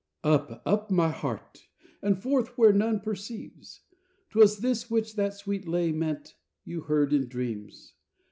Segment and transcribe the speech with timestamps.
[0.25, 1.67] III Up, up, my heart!
[2.01, 3.81] and forth where none perceives!
[4.31, 7.93] 'Twas this which that sweet lay meant You heard in dreams.